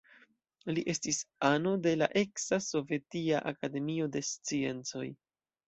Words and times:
Li 0.77 0.83
estis 0.93 1.19
ano 1.49 1.73
de 1.83 1.93
la 1.99 2.09
eksa 2.23 2.61
Sovetia 2.69 3.45
Akademio 3.55 4.11
de 4.19 4.25
Sciencoj. 4.33 5.07